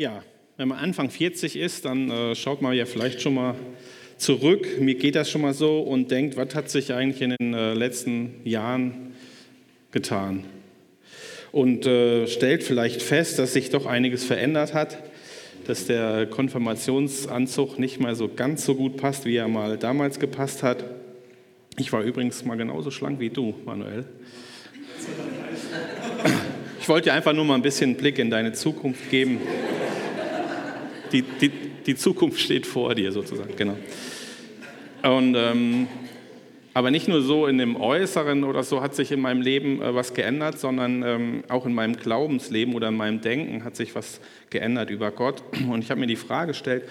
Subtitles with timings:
[0.00, 0.22] Ja,
[0.56, 3.54] wenn man Anfang 40 ist, dann äh, schaut man ja vielleicht schon mal
[4.16, 4.80] zurück.
[4.80, 7.74] Mir geht das schon mal so und denkt, was hat sich eigentlich in den äh,
[7.74, 9.12] letzten Jahren
[9.90, 10.44] getan?
[11.52, 14.96] Und äh, stellt vielleicht fest, dass sich doch einiges verändert hat,
[15.66, 20.62] dass der Konfirmationsanzug nicht mehr so ganz so gut passt, wie er mal damals gepasst
[20.62, 20.82] hat.
[21.76, 24.06] Ich war übrigens mal genauso schlank wie du, Manuel.
[26.80, 29.38] Ich wollte dir einfach nur mal ein bisschen Blick in deine Zukunft geben.
[31.12, 31.50] Die, die,
[31.86, 33.76] die Zukunft steht vor dir sozusagen, genau.
[35.02, 35.88] Und, ähm,
[36.72, 39.94] aber nicht nur so in dem Äußeren oder so hat sich in meinem Leben äh,
[39.94, 44.20] was geändert, sondern ähm, auch in meinem Glaubensleben oder in meinem Denken hat sich was
[44.50, 45.42] geändert über Gott.
[45.68, 46.84] Und ich habe mir die Frage gestellt,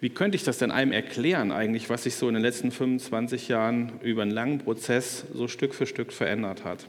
[0.00, 3.48] wie könnte ich das denn einem erklären eigentlich, was sich so in den letzten 25
[3.48, 6.86] Jahren über einen langen Prozess so Stück für Stück verändert hat?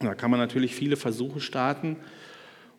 [0.00, 1.96] Da kann man natürlich viele Versuche starten.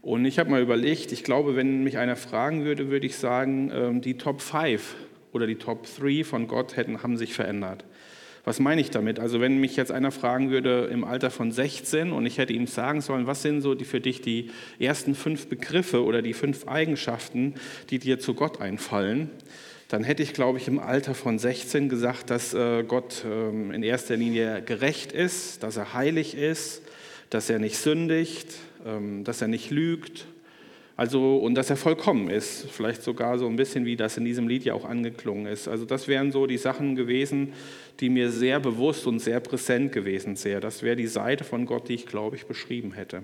[0.04, 3.72] Und ich habe mal überlegt, ich glaube, wenn mich einer fragen würde, würde ich sagen,
[3.74, 4.96] ähm, die Top 5
[5.32, 7.86] oder die Top 3 von Gott hätten, haben sich verändert.
[8.44, 9.22] Was meine ich damit?
[9.22, 12.68] Also wenn mich jetzt einer fragen würde im Alter von 16 und ich hätte ihm
[12.68, 16.68] sagen sollen, was sind so die, für dich die ersten fünf Begriffe oder die fünf
[16.68, 17.54] Eigenschaften,
[17.90, 19.30] die dir zu Gott einfallen,
[19.88, 23.84] dann hätte ich, glaube ich, im Alter von 16 gesagt, dass äh, Gott ähm, in
[23.84, 26.82] erster Linie gerecht ist, dass er heilig ist,
[27.30, 28.54] dass er nicht sündigt,
[29.24, 30.28] dass er nicht lügt,
[30.96, 34.48] also, und dass er vollkommen ist, vielleicht sogar so ein bisschen wie das in diesem
[34.48, 35.68] Lied ja auch angeklungen ist.
[35.68, 37.54] Also das wären so die Sachen gewesen,
[38.00, 40.62] die mir sehr bewusst und sehr präsent gewesen wären.
[40.62, 43.24] Das wäre die Seite von Gott, die ich, glaube ich, beschrieben hätte.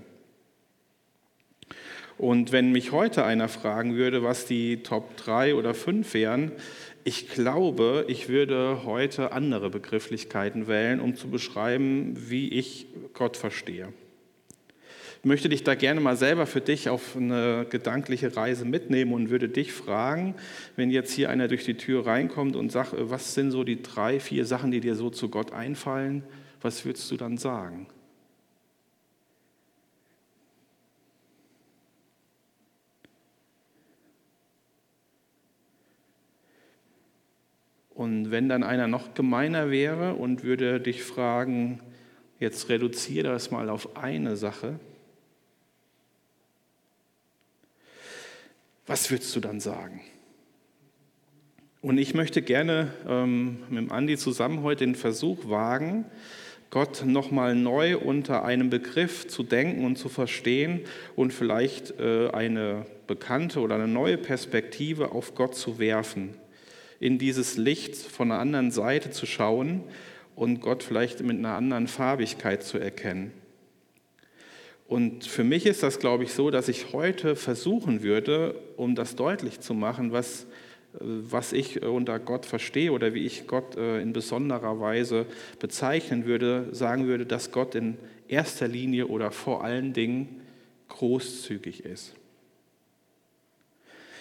[2.18, 6.52] Und wenn mich heute einer fragen würde, was die Top 3 oder 5 wären,
[7.04, 13.94] ich glaube, ich würde heute andere Begrifflichkeiten wählen, um zu beschreiben, wie ich Gott verstehe.
[15.24, 19.50] Möchte dich da gerne mal selber für dich auf eine gedankliche Reise mitnehmen und würde
[19.50, 20.36] dich fragen,
[20.78, 24.22] wenn jetzt hier einer durch die Tür reinkommt und sagt, was sind so die drei,
[24.22, 26.24] vier Sachen, die dir so zu Gott einfallen,
[26.62, 27.88] was würdest du dann sagen?
[37.90, 41.82] Und wenn dann einer noch gemeiner wäre und würde dich fragen,
[42.40, 44.80] jetzt reduziere das mal auf eine Sache,
[48.90, 50.02] was würdest du dann sagen?
[51.80, 56.06] Und ich möchte gerne ähm, mit Andi zusammen heute den Versuch wagen,
[56.72, 60.82] Gott nochmal neu unter einem Begriff zu denken und zu verstehen
[61.16, 66.34] und vielleicht äh, eine bekannte oder eine neue Perspektive auf Gott zu werfen,
[67.00, 69.84] in dieses Licht von einer anderen Seite zu schauen
[70.36, 73.34] und Gott vielleicht mit einer anderen Farbigkeit zu erkennen.
[74.90, 79.16] Und für mich ist das, glaube ich, so, dass ich heute versuchen würde, um das
[79.16, 80.46] deutlich zu machen, was,
[80.96, 85.28] äh, was ich unter Gott verstehe oder wie ich Gott äh, in besonderer Weise
[85.60, 90.42] bezeichnen würde, sagen würde, dass Gott in erster Linie oder vor allen Dingen
[90.88, 92.16] großzügig ist.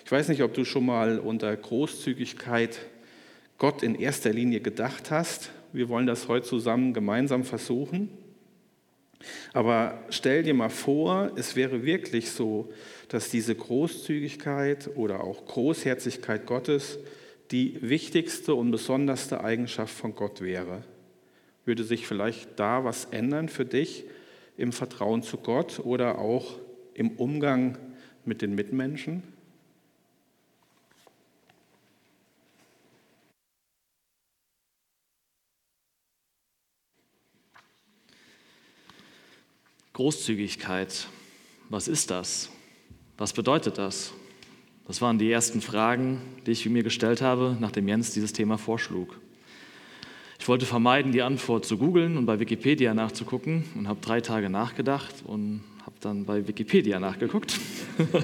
[0.04, 2.78] Ich weiß nicht, ob du schon mal unter Großzügigkeit
[3.56, 5.50] Gott in erster Linie gedacht hast.
[5.72, 8.10] Wir wollen das heute zusammen gemeinsam versuchen.
[9.52, 12.72] Aber stell dir mal vor, es wäre wirklich so,
[13.08, 16.98] dass diese Großzügigkeit oder auch Großherzigkeit Gottes
[17.50, 20.84] die wichtigste und besonderste Eigenschaft von Gott wäre.
[21.64, 24.04] Würde sich vielleicht da was ändern für dich
[24.56, 26.58] im Vertrauen zu Gott oder auch
[26.94, 27.78] im Umgang
[28.24, 29.22] mit den Mitmenschen?
[39.98, 41.08] Großzügigkeit,
[41.70, 42.50] was ist das?
[43.16, 44.12] Was bedeutet das?
[44.86, 49.18] Das waren die ersten Fragen, die ich mir gestellt habe, nachdem Jens dieses Thema vorschlug.
[50.38, 54.48] Ich wollte vermeiden, die Antwort zu googeln und bei Wikipedia nachzugucken und habe drei Tage
[54.48, 57.58] nachgedacht und habe dann bei Wikipedia nachgeguckt.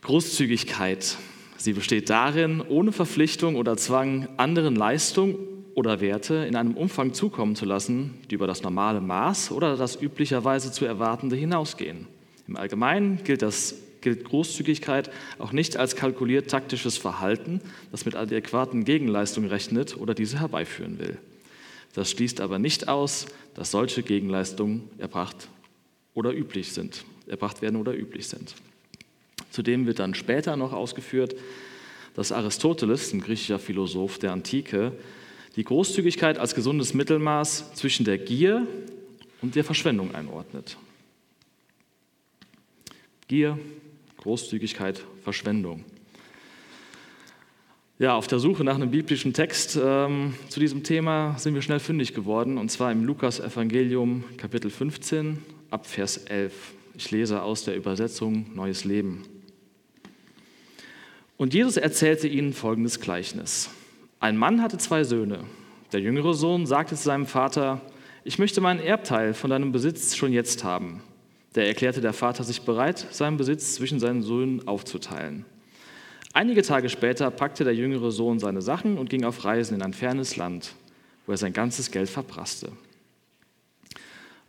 [0.00, 1.18] Großzügigkeit.
[1.58, 7.54] Sie besteht darin, ohne Verpflichtung oder Zwang anderen Leistung oder Werte in einem Umfang zukommen
[7.54, 12.06] zu lassen, die über das normale Maß oder das üblicherweise zu erwartende hinausgehen.
[12.48, 18.84] Im Allgemeinen gilt, das, gilt Großzügigkeit auch nicht als kalkuliert taktisches Verhalten, das mit adäquaten
[18.84, 21.18] Gegenleistungen rechnet oder diese herbeiführen will.
[21.92, 25.48] Das schließt aber nicht aus, dass solche Gegenleistungen erbracht
[26.14, 28.54] oder üblich sind, erbracht werden oder üblich sind.
[29.50, 31.36] Zudem wird dann später noch ausgeführt,
[32.14, 34.92] dass Aristoteles, ein griechischer Philosoph der Antike,
[35.56, 38.66] die Großzügigkeit als gesundes Mittelmaß zwischen der Gier
[39.40, 40.76] und der Verschwendung einordnet.
[43.28, 43.58] Gier,
[44.18, 45.84] Großzügigkeit, Verschwendung.
[47.98, 51.80] Ja, auf der Suche nach einem biblischen Text ähm, zu diesem Thema sind wir schnell
[51.80, 55.38] fündig geworden, und zwar im Lukas-Evangelium, Kapitel 15,
[55.70, 56.52] ab Vers 11.
[56.98, 59.24] Ich lese aus der Übersetzung Neues Leben.
[61.38, 63.70] Und Jesus erzählte ihnen folgendes Gleichnis.
[64.18, 65.40] Ein Mann hatte zwei Söhne.
[65.92, 67.82] Der jüngere Sohn sagte zu seinem Vater,
[68.24, 71.02] ich möchte meinen Erbteil von deinem Besitz schon jetzt haben.
[71.52, 75.44] Da erklärte der Vater sich bereit, seinen Besitz zwischen seinen Söhnen aufzuteilen.
[76.32, 79.94] Einige Tage später packte der jüngere Sohn seine Sachen und ging auf Reisen in ein
[79.94, 80.74] fernes Land,
[81.26, 82.72] wo er sein ganzes Geld verprasste.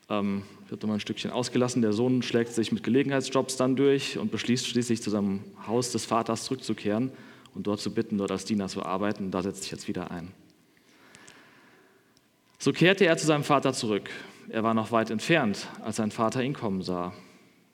[0.09, 1.81] Ähm, wird nochmal ein Stückchen ausgelassen.
[1.81, 6.05] Der Sohn schlägt sich mit Gelegenheitsjobs dann durch und beschließt schließlich zu seinem Haus des
[6.05, 7.11] Vaters zurückzukehren
[7.57, 9.31] und dort zu bitten, dort als Diener zu arbeiten.
[9.31, 10.31] Da setzt sich jetzt wieder ein.
[12.59, 14.11] So kehrte er zu seinem Vater zurück.
[14.49, 17.13] Er war noch weit entfernt, als sein Vater ihn kommen sah.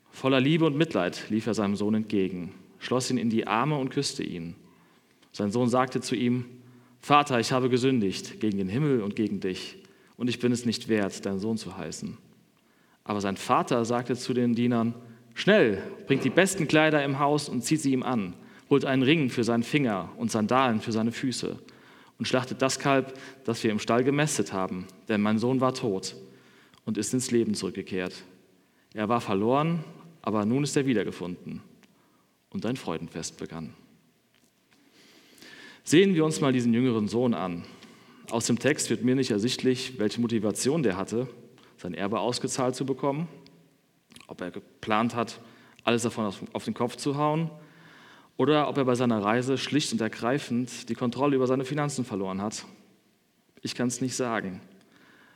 [0.10, 3.90] Voller Liebe und Mitleid lief er seinem Sohn entgegen, schloss ihn in die Arme und
[3.90, 4.56] küsste ihn.
[5.34, 6.46] Sein Sohn sagte zu ihm,
[7.02, 9.78] Vater, ich habe gesündigt gegen den Himmel und gegen dich,
[10.16, 12.18] und ich bin es nicht wert, dein Sohn zu heißen.
[13.04, 14.96] Aber sein Vater sagte zu den Dienern,
[15.34, 18.36] Schnell, bringt die besten Kleider im Haus und zieht sie ihm an,
[18.74, 21.60] holt einen Ring für seinen Finger und Sandalen für seine Füße
[22.18, 23.14] und schlachtet das Kalb,
[23.46, 26.16] das wir im Stall gemästet haben, denn mein Sohn war tot
[26.84, 28.16] und ist ins Leben zurückgekehrt.
[28.96, 29.84] Er war verloren,
[30.24, 31.62] aber nun ist er wiedergefunden.
[32.50, 33.76] Und ein Freudenfest begann.
[35.84, 37.66] Sehen wir uns mal diesen jüngeren Sohn an.
[38.32, 41.28] Aus dem Text wird mir nicht ersichtlich, welche Motivation der hatte,
[41.78, 43.28] sein Erbe ausgezahlt zu bekommen,
[44.26, 45.40] ob er geplant hat,
[45.84, 47.52] alles davon auf den Kopf zu hauen
[48.38, 52.42] oder ob er bei seiner Reise schlicht und ergreifend die Kontrolle über seine Finanzen verloren
[52.42, 52.66] hat.
[53.62, 54.62] Ich kann es nicht sagen.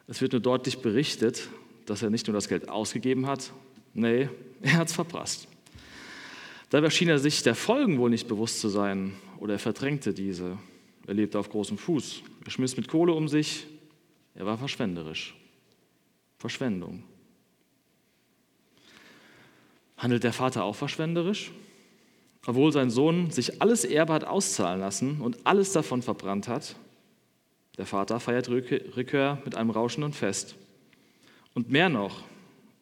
[0.08, 1.48] Es wird nur deutlich berichtet,
[1.86, 3.52] dass er nicht nur das Geld ausgegeben hat,
[3.94, 4.30] nee,
[4.62, 5.48] er hat es verprasst.
[6.70, 10.58] Dabei schien er sich der Folgen wohl nicht bewusst zu sein oder er verdrängte diese.
[11.06, 13.66] Er lebte auf großem Fuß, er schmiss mit Kohle um sich,
[14.36, 15.36] er war verschwenderisch.
[16.38, 17.04] Verschwendung.
[19.98, 21.52] Handelt der Vater auch verschwenderisch?
[22.48, 26.78] Obwohl sein Sohn sich alles Erbe hat auszahlen lassen und alles davon verbrannt hat,
[27.78, 30.56] der Vater feiert Rückkehr mit einem rauschenden Fest.
[31.54, 32.24] Und mehr noch,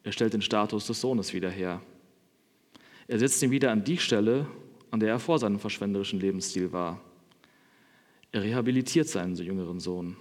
[0.04, 1.82] er stellt den Status des Sohnes wieder her.
[3.08, 4.46] Er setzt ihn wieder an die Stelle,
[4.92, 7.00] an der er vor seinem verschwenderischen Lebensstil war.
[8.30, 10.16] Er rehabilitiert seinen jüngeren Sohn.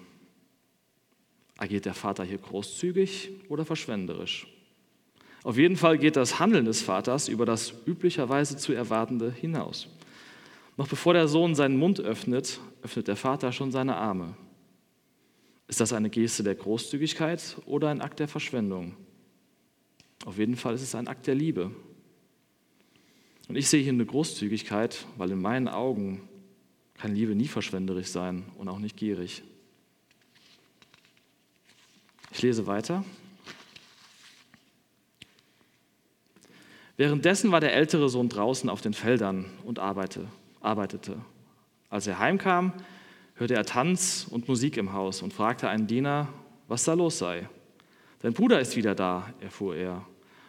[1.56, 4.48] Agiert der Vater hier großzügig oder verschwenderisch?
[5.46, 9.88] Auf jeden Fall geht das Handeln des Vaters über das üblicherweise zu erwartende hinaus.
[10.76, 14.36] Noch bevor der Sohn seinen Mund öffnet, öffnet der Vater schon seine Arme.
[15.68, 18.98] Ist das eine Geste der Großzügigkeit oder ein Akt der Verschwendung?
[20.26, 21.70] Auf jeden Fall ist es ein Akt der Liebe.
[23.48, 26.28] Und ich sehe hier eine Großzügigkeit, weil in meinen Augen
[26.96, 29.44] kann Liebe nie verschwenderisch sein und auch nicht gierig.
[32.32, 33.06] Ich lese weiter.
[36.98, 40.28] Währenddessen war der ältere Sohn draußen auf den Feldern und arbeitete.
[41.90, 42.74] Als er heimkam,
[43.36, 46.30] hörte er Tanz und Musik im Haus und fragte einen Diener,
[46.68, 47.50] was da los sei.
[48.22, 50.06] Dein Bruder ist wieder da, erfuhr er.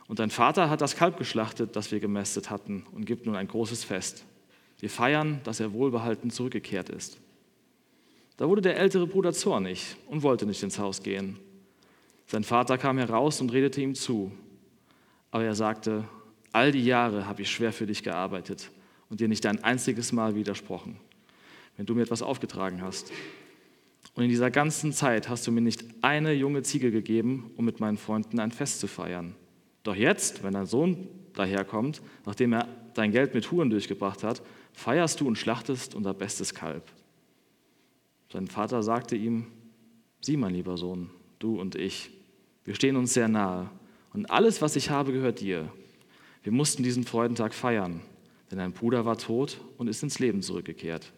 [0.06, 3.48] Und dein Vater hat das Kalb geschlachtet, das wir gemästet hatten, und gibt nun ein
[3.48, 4.24] großes Fest.
[4.78, 7.18] Wir feiern, dass er wohlbehalten zurückgekehrt ist.
[8.36, 11.38] Da wurde der ältere Bruder zornig und wollte nicht ins Haus gehen.
[12.26, 14.30] Sein Vater kam heraus und redete ihm zu.
[15.30, 16.04] Aber er sagte,
[16.56, 18.70] all die Jahre habe ich schwer für dich gearbeitet
[19.10, 20.98] und dir nicht ein einziges Mal widersprochen
[21.76, 23.12] wenn du mir etwas aufgetragen hast.
[24.14, 27.80] Und in dieser ganzen Zeit hast du mir nicht eine junge Ziege gegeben, um mit
[27.80, 29.34] meinen Freunden ein Fest zu feiern.
[29.82, 35.20] Doch jetzt, wenn dein Sohn daherkommt, nachdem er dein Geld mit Huren durchgebracht hat, feierst
[35.20, 36.82] du und schlachtest unser bestes Kalb.
[38.32, 39.46] Sein Vater sagte ihm,
[40.22, 42.10] sieh mein lieber Sohn, du und ich,
[42.64, 43.70] wir stehen uns sehr nahe
[44.12, 45.70] und alles, was ich habe, gehört dir.
[46.46, 48.00] Wir mussten diesen Freudentag feiern,
[48.52, 51.12] denn dein Bruder war tot und ist ins Leben zurückgekehrt.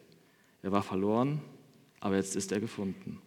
[0.63, 1.39] Er war verloren,
[1.99, 3.21] aber jetzt ist er gefunden.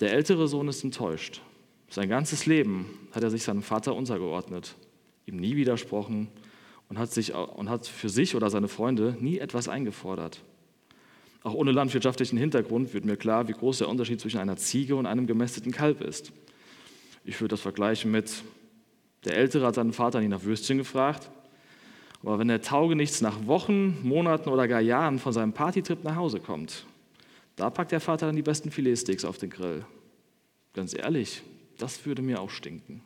[0.00, 1.40] Der ältere Sohn ist enttäuscht.
[1.88, 4.74] Sein ganzes Leben hat er sich seinem Vater untergeordnet,
[5.24, 6.28] ihm nie widersprochen
[6.90, 10.42] und hat, sich, und hat für sich oder seine Freunde nie etwas eingefordert.
[11.42, 15.06] Auch ohne landwirtschaftlichen Hintergrund wird mir klar, wie groß der Unterschied zwischen einer Ziege und
[15.06, 16.32] einem gemästeten Kalb ist.
[17.24, 18.44] Ich würde das vergleichen mit,
[19.24, 21.30] der Ältere hat seinen Vater nie nach Würstchen gefragt,
[22.22, 26.40] aber wenn der Taugenichts nach Wochen, Monaten oder gar Jahren von seinem Partytrip nach Hause
[26.40, 26.86] kommt,
[27.56, 29.84] da packt der Vater dann die besten Filetsteaks auf den Grill.
[30.72, 31.42] Ganz ehrlich,
[31.78, 33.02] das würde mir auch stinken.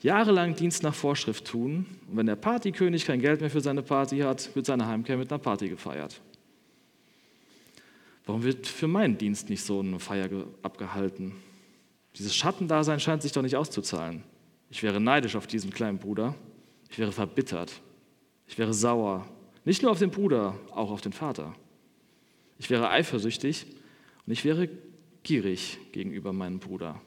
[0.00, 4.18] jahrelang Dienst nach Vorschrift tun und wenn der Partykönig kein Geld mehr für seine Party
[4.18, 6.20] hat, wird seine Heimkehr mit einer Party gefeiert.
[8.26, 10.28] Warum wird für meinen Dienst nicht so eine Feier
[10.62, 11.32] abgehalten?
[12.18, 14.22] Dieses Schattendasein scheint sich doch nicht auszuzahlen.
[14.70, 16.34] Ich wäre neidisch auf diesen kleinen Bruder.
[16.90, 17.80] Ich wäre verbittert.
[18.46, 19.26] Ich wäre sauer.
[19.64, 21.54] Nicht nur auf den Bruder, auch auf den Vater.
[22.58, 23.66] Ich wäre eifersüchtig
[24.26, 24.68] und ich wäre
[25.22, 27.00] gierig gegenüber meinem Bruder.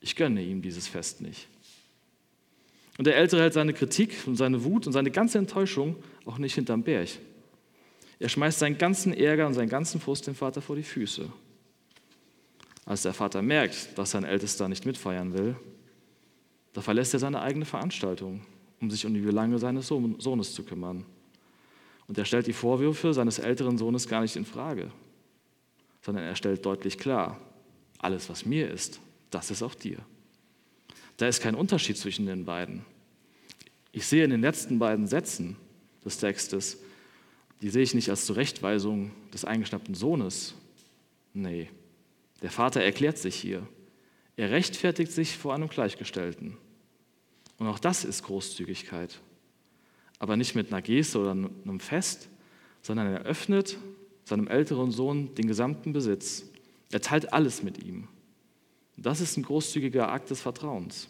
[0.00, 1.48] Ich gönne ihm dieses Fest nicht.
[2.98, 6.54] Und der Ältere hält seine Kritik und seine Wut und seine ganze Enttäuschung auch nicht
[6.54, 7.08] hinterm Berg.
[8.18, 11.30] Er schmeißt seinen ganzen Ärger und seinen ganzen Frust dem Vater vor die Füße.
[12.86, 15.56] Als der Vater merkt, dass sein Ältester nicht mitfeiern will,
[16.72, 18.46] da verlässt er seine eigene Veranstaltung,
[18.80, 21.04] um sich um die Belange seines Sohnes zu kümmern.
[22.06, 24.92] Und er stellt die Vorwürfe seines älteren Sohnes gar nicht in Frage,
[26.00, 27.40] sondern er stellt deutlich klar,
[27.98, 29.00] alles, was mir ist,
[29.30, 29.98] das ist auch dir.
[31.16, 32.84] Da ist kein Unterschied zwischen den beiden.
[33.90, 35.56] Ich sehe in den letzten beiden Sätzen
[36.04, 36.78] des Textes,
[37.62, 40.54] die sehe ich nicht als Zurechtweisung des eingeschnappten Sohnes.
[41.32, 41.70] Nee,
[42.46, 43.66] der Vater erklärt sich hier.
[44.36, 46.56] Er rechtfertigt sich vor einem Gleichgestellten.
[47.58, 49.18] Und auch das ist Großzügigkeit.
[50.20, 52.28] Aber nicht mit einer Geste oder einem Fest,
[52.82, 53.78] sondern er öffnet
[54.22, 56.44] seinem älteren Sohn den gesamten Besitz.
[56.92, 58.06] Er teilt alles mit ihm.
[58.96, 61.08] Das ist ein großzügiger Akt des Vertrauens.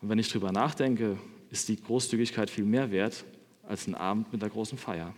[0.00, 1.18] Und wenn ich darüber nachdenke,
[1.50, 3.24] ist die Großzügigkeit viel mehr wert
[3.64, 5.16] als ein Abend mit der großen Feier.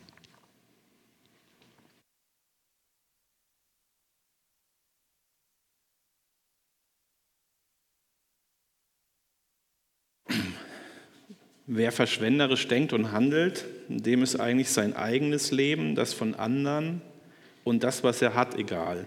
[11.72, 17.00] Wer verschwenderisch denkt und handelt, dem ist eigentlich sein eigenes Leben, das von anderen
[17.62, 19.06] und das, was er hat, egal.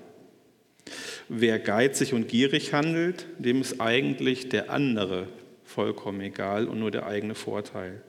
[1.27, 5.27] Wer geizig und gierig handelt, dem ist eigentlich der andere
[5.65, 8.01] vollkommen egal und nur der eigene Vorteil.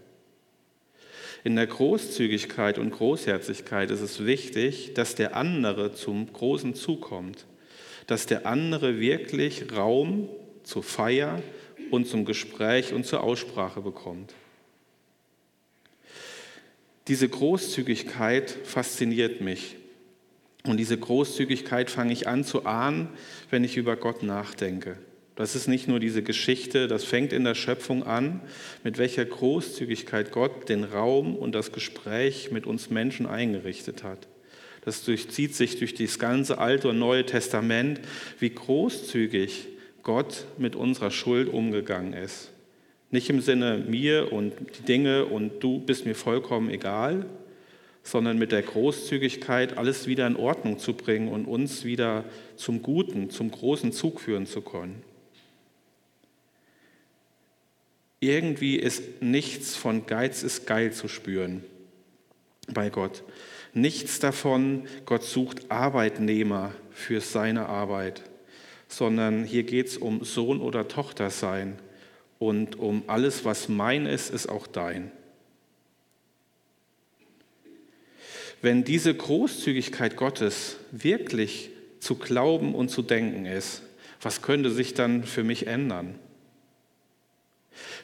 [1.42, 7.44] In der Großzügigkeit und Großherzigkeit ist es wichtig, dass der andere zum großen zukommt,
[8.06, 10.28] dass der andere wirklich Raum
[10.62, 11.42] zur Feier
[11.90, 14.32] und zum Gespräch und zur Aussprache bekommt.
[17.08, 19.76] Diese Großzügigkeit fasziniert mich.
[20.66, 23.08] Und diese Großzügigkeit fange ich an zu ahnen,
[23.50, 24.96] wenn ich über Gott nachdenke.
[25.36, 28.40] Das ist nicht nur diese Geschichte, das fängt in der Schöpfung an,
[28.84, 34.28] mit welcher Großzügigkeit Gott den Raum und das Gespräch mit uns Menschen eingerichtet hat.
[34.84, 38.00] Das durchzieht sich durch das ganze Alte und Neue Testament,
[38.38, 39.66] wie großzügig
[40.02, 42.53] Gott mit unserer Schuld umgegangen ist.
[43.14, 47.26] Nicht im Sinne mir und die Dinge und du bist mir vollkommen egal,
[48.02, 52.24] sondern mit der Großzügigkeit alles wieder in Ordnung zu bringen und uns wieder
[52.56, 55.04] zum Guten, zum großen Zug führen zu können.
[58.18, 61.62] Irgendwie ist nichts von Geiz ist geil zu spüren
[62.66, 63.22] bei Gott.
[63.74, 68.24] Nichts davon, Gott sucht Arbeitnehmer für seine Arbeit,
[68.88, 71.78] sondern hier geht es um Sohn oder Tochter sein
[72.48, 75.10] und um alles, was mein ist, ist auch dein.
[78.60, 81.70] Wenn diese Großzügigkeit Gottes wirklich
[82.00, 83.82] zu glauben und zu denken ist,
[84.20, 86.18] was könnte sich dann für mich ändern?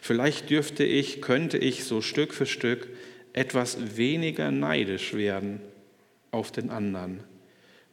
[0.01, 2.89] Vielleicht dürfte ich, könnte ich so Stück für Stück
[3.33, 5.61] etwas weniger neidisch werden
[6.31, 7.23] auf den anderen,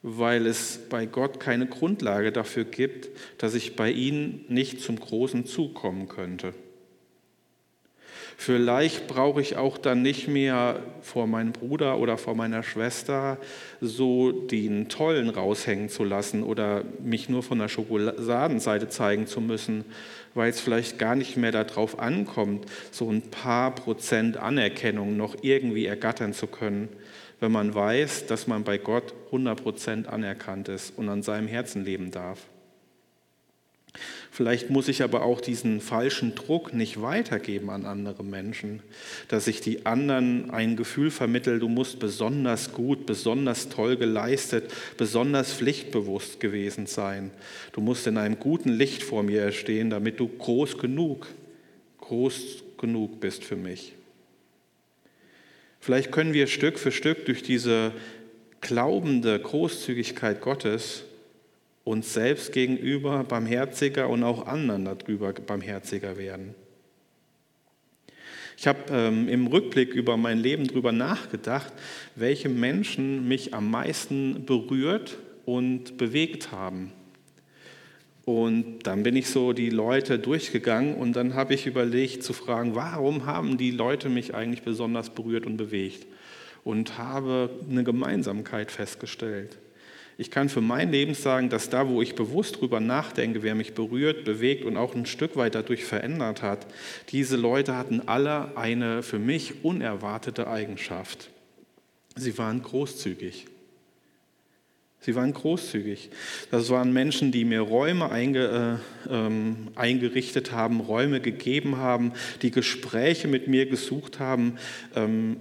[0.10, 3.10] weil es bei Gott keine Grundlage dafür gibt,
[3.40, 6.54] dass ich bei ihm nicht zum großen Zug kommen könnte.
[8.40, 13.40] Vielleicht brauche ich auch dann nicht mehr vor meinem Bruder oder vor meiner Schwester
[13.82, 19.84] so den Tollen raushängen zu lassen oder mich nur von der Schokoladenseite zeigen zu müssen,
[20.36, 25.88] weil es vielleicht gar nicht mehr darauf ankommt, so ein paar Prozent Anerkennung noch irgendwie
[25.88, 26.90] ergattern zu können,
[27.40, 31.84] wenn man weiß, dass man bei Gott 100 Prozent anerkannt ist und an seinem Herzen
[31.84, 32.48] leben darf.
[34.32, 38.82] Vielleicht muss ich aber auch diesen falschen Druck nicht weitergeben an andere Menschen,
[39.28, 45.54] dass ich die anderen ein Gefühl vermittle, du musst besonders gut, besonders toll geleistet, besonders
[45.54, 47.32] pflichtbewusst gewesen sein.
[47.74, 51.28] Du musst in einem guten Licht vor mir erstehen, damit du groß genug,
[52.02, 53.97] groß genug bist für mich.
[55.88, 57.94] Vielleicht können wir Stück für Stück durch diese
[58.60, 61.06] glaubende Großzügigkeit Gottes
[61.86, 66.56] uns selbst gegenüber barmherziger und auch anderen darüber barmherziger werden.
[68.58, 71.72] Ich habe ähm, im Rückblick über mein Leben darüber nachgedacht,
[72.18, 76.92] welche Menschen mich am meisten berührt und bewegt haben.
[78.28, 82.76] Und dann bin ich so die Leute durchgegangen und dann habe ich überlegt zu fragen,
[82.76, 86.06] warum haben die Leute mich eigentlich besonders berührt und bewegt?
[86.66, 89.58] Und habe eine Gemeinsamkeit festgestellt.
[90.18, 93.76] Ich kann für mein Leben sagen, dass da, wo ich bewusst drüber nachdenke, wer mich
[93.76, 96.68] berührt, bewegt und auch ein Stück weit dadurch verändert hat,
[97.14, 101.30] diese Leute hatten alle eine für mich unerwartete Eigenschaft.
[102.18, 103.46] Sie waren großzügig.
[105.00, 106.10] Sie waren großzügig.
[106.52, 112.52] Das waren Menschen, die mir Räume einge, äh, ähm, eingerichtet haben, Räume gegeben haben, die
[112.52, 114.58] Gespräche mit mir gesucht haben,
[114.96, 115.38] ähm,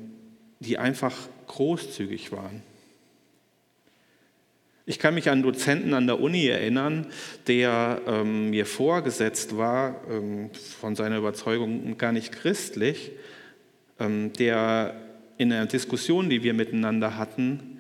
[0.61, 2.63] die einfach großzügig waren.
[4.89, 7.09] Ich kann mich an einen Dozenten an der Uni erinnern,
[7.49, 13.11] der ähm, mir vorgesetzt war, ähm, von seiner Überzeugung gar nicht christlich,
[13.99, 14.95] ähm, der
[15.39, 17.76] in einer Diskussion, die wir miteinander hatten,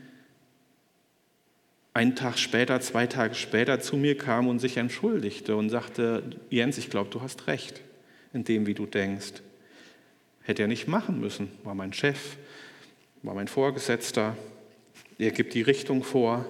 [1.96, 6.76] einen Tag später, zwei Tage später zu mir kam und sich entschuldigte und sagte, Jens,
[6.76, 7.80] ich glaube, du hast recht
[8.34, 9.40] in dem, wie du denkst.
[10.42, 12.36] Hätte er nicht machen müssen, war mein Chef,
[13.22, 14.36] war mein Vorgesetzter,
[15.18, 16.44] er gibt die Richtung vor,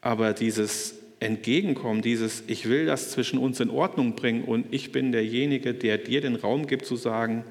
[0.00, 5.12] aber dieses Entgegenkommen, dieses Ich will das zwischen uns in Ordnung bringen und ich bin
[5.12, 7.44] derjenige, der dir den Raum gibt zu sagen,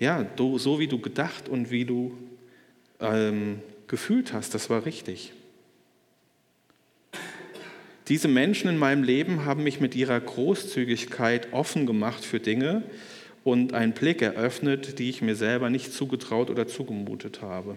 [0.00, 2.16] ja, du, so wie du gedacht und wie du
[2.98, 5.34] ähm, gefühlt hast, das war richtig.
[8.08, 12.84] Diese Menschen in meinem Leben haben mich mit ihrer Großzügigkeit offen gemacht für Dinge
[13.42, 17.76] und einen Blick eröffnet, die ich mir selber nicht zugetraut oder zugemutet habe.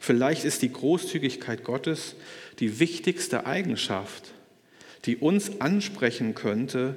[0.00, 2.14] Vielleicht ist die Großzügigkeit Gottes
[2.60, 4.32] die wichtigste Eigenschaft,
[5.04, 6.94] die uns ansprechen könnte,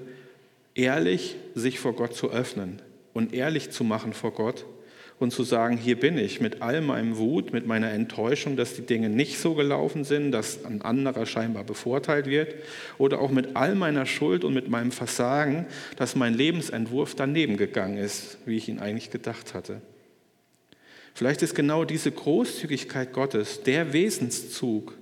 [0.76, 2.82] ehrlich sich vor Gott zu öffnen
[3.14, 4.66] und ehrlich zu machen vor Gott
[5.20, 8.86] und zu sagen, hier bin ich mit all meinem Wut, mit meiner Enttäuschung, dass die
[8.86, 12.56] Dinge nicht so gelaufen sind, dass ein anderer scheinbar bevorteilt wird
[12.98, 15.66] oder auch mit all meiner Schuld und mit meinem Versagen,
[15.98, 19.82] dass mein Lebensentwurf daneben gegangen ist, wie ich ihn eigentlich gedacht hatte.
[21.14, 24.98] Vielleicht ist genau diese Großzügigkeit Gottes der Wesenszug,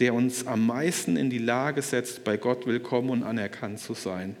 [0.00, 4.36] der uns am meisten in die Lage setzt, bei Gott willkommen und anerkannt zu sein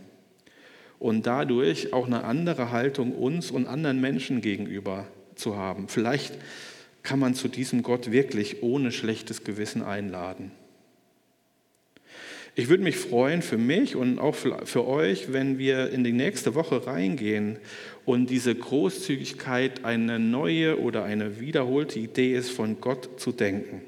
[1.04, 5.88] und dadurch auch eine andere Haltung uns und anderen Menschen gegenüber zu haben.
[5.88, 6.32] Vielleicht
[7.02, 10.50] kann man zu diesem Gott wirklich ohne schlechtes Gewissen einladen.
[12.54, 16.54] Ich würde mich freuen für mich und auch für euch, wenn wir in die nächste
[16.54, 17.58] Woche reingehen
[18.06, 23.82] und diese Großzügigkeit eine neue oder eine wiederholte Idee ist, von Gott zu denken.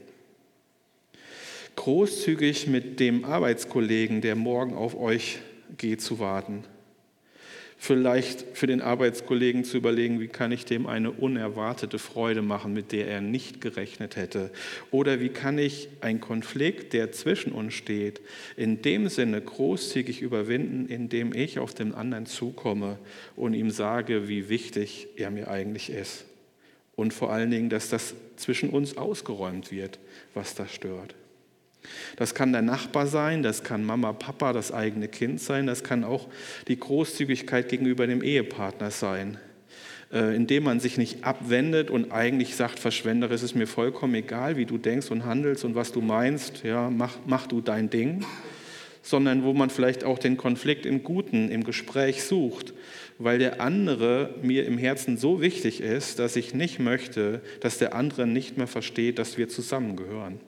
[1.77, 5.39] Großzügig mit dem Arbeitskollegen, der morgen auf euch
[5.79, 6.65] geht, zu warten
[7.79, 12.93] vielleicht für den Arbeitskollegen zu überlegen, wie kann ich dem eine unerwartete Freude machen, mit
[12.93, 14.51] der er nicht gerechnet hätte.
[14.91, 18.21] Oder wie kann ich einen Konflikt, der zwischen uns steht,
[18.57, 22.99] in dem Sinne großzügig überwinden, indem ich auf den anderen zukomme
[23.37, 26.25] und ihm sage, wie wichtig er mir eigentlich ist.
[26.95, 29.99] Und vor allen Dingen, dass das zwischen uns ausgeräumt wird,
[30.33, 31.15] was da stört.
[32.17, 36.05] Das kann der Nachbar sein, das kann Mama, Papa, das eigene Kind sein, das kann
[36.05, 36.29] auch
[36.69, 39.39] die Großzügigkeit gegenüber dem Ehepartner sein,
[40.13, 44.57] äh, indem man sich nicht abwendet und eigentlich sagt, Verschwender, es ist mir vollkommen egal,
[44.57, 48.25] wie du denkst und handelst und was du meinst, ja, mach, mach du dein Ding,
[49.03, 52.75] sondern wo man vielleicht auch den Konflikt im Guten, im Gespräch sucht,
[53.19, 57.95] weil der andere mir im Herzen so wichtig ist, dass ich nicht möchte, dass der
[57.95, 60.41] andere nicht mehr versteht, dass wir zusammengehören.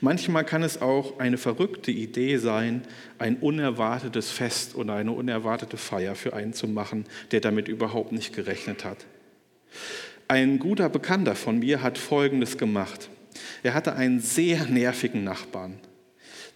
[0.00, 2.82] Manchmal kann es auch eine verrückte Idee sein,
[3.18, 8.34] ein unerwartetes Fest oder eine unerwartete Feier für einen zu machen, der damit überhaupt nicht
[8.34, 9.06] gerechnet hat.
[10.28, 13.08] Ein guter Bekannter von mir hat Folgendes gemacht.
[13.62, 15.78] Er hatte einen sehr nervigen Nachbarn.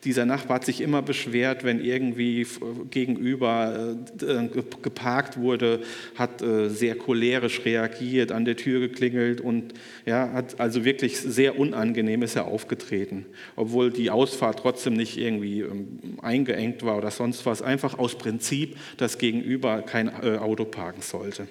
[0.04, 2.46] Dieser Nachbar hat sich immer beschwert, wenn irgendwie
[2.90, 4.48] gegenüber äh,
[4.82, 5.80] geparkt wurde,
[6.14, 9.74] hat äh, sehr cholerisch reagiert, an der Tür geklingelt und
[10.06, 15.60] ja, hat also wirklich sehr unangenehm ist er aufgetreten, obwohl die Ausfahrt trotzdem nicht irgendwie
[15.60, 21.02] ähm, eingeengt war oder sonst was, einfach aus Prinzip, dass gegenüber kein äh, Auto parken
[21.02, 21.46] sollte.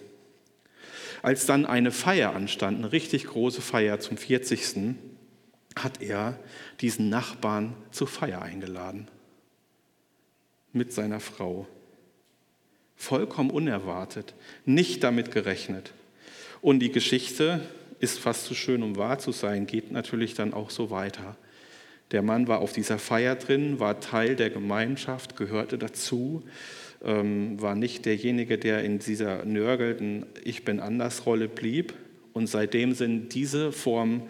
[1.22, 4.66] Als dann eine Feier anstand, eine richtig große Feier zum 40
[5.76, 6.40] hat er
[6.82, 9.08] diesen Nachbarn zur Feier eingeladen.
[10.74, 11.68] Mit seiner Frau.
[12.96, 14.34] Vollkommen unerwartet,
[14.66, 15.94] nicht damit gerechnet.
[16.62, 17.62] Und die Geschichte
[18.00, 21.38] ist fast zu schön, um wahr zu sein, geht natürlich dann auch so weiter.
[22.12, 26.44] Der Mann war auf dieser Feier drin, war Teil der Gemeinschaft, gehörte dazu,
[27.04, 31.94] ähm, war nicht derjenige, der in dieser nörgelnden Ich bin anders Rolle blieb.
[32.34, 34.24] Und seitdem sind diese Formen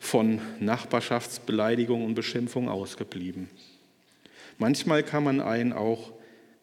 [0.00, 3.48] von Nachbarschaftsbeleidigung und Beschimpfung ausgeblieben.
[4.58, 6.12] Manchmal kann man einen auch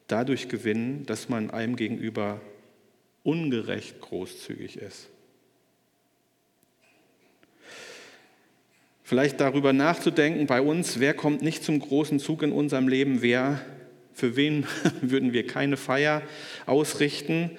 [0.07, 2.41] dadurch gewinnen, dass man einem gegenüber
[3.23, 5.07] ungerecht großzügig ist.
[9.03, 13.61] Vielleicht darüber nachzudenken bei uns, wer kommt nicht zum großen Zug in unserem Leben, wer,
[14.13, 14.65] für wen
[15.01, 16.23] würden wir keine Feier
[16.65, 17.51] ausrichten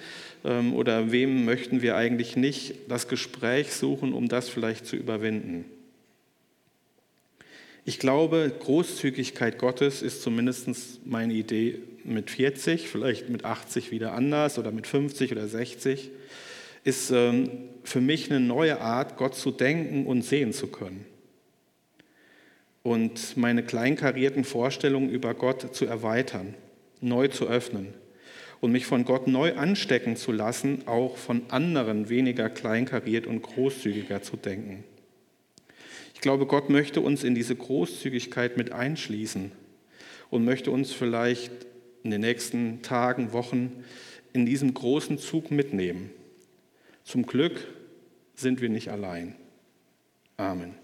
[0.44, 5.64] oder wem möchten wir eigentlich nicht das Gespräch suchen, um das vielleicht zu überwinden.
[7.84, 14.58] Ich glaube, Großzügigkeit Gottes ist zumindest meine Idee mit 40, vielleicht mit 80 wieder anders
[14.58, 16.10] oder mit 50 oder 60,
[16.84, 17.50] ist ähm,
[17.84, 21.04] für mich eine neue Art, Gott zu denken und sehen zu können.
[22.82, 26.54] Und meine kleinkarierten Vorstellungen über Gott zu erweitern,
[27.00, 27.94] neu zu öffnen
[28.60, 34.22] und mich von Gott neu anstecken zu lassen, auch von anderen weniger kleinkariert und großzügiger
[34.22, 34.84] zu denken.
[36.14, 39.52] Ich glaube, Gott möchte uns in diese Großzügigkeit mit einschließen
[40.30, 41.52] und möchte uns vielleicht
[42.02, 43.84] in den nächsten Tagen, Wochen
[44.32, 46.10] in diesem großen Zug mitnehmen.
[47.04, 47.66] Zum Glück
[48.34, 49.34] sind wir nicht allein.
[50.36, 50.74] Amen.